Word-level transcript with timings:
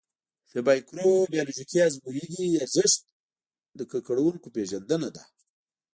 د 0.51 0.53
مایکروبیولوژیکي 0.67 1.79
ازموینې 1.87 2.47
ارزښت 2.65 3.01
د 3.77 3.79
ککړونکو 3.91 4.47
پېژندنه 4.55 5.09
ده. 5.15 5.23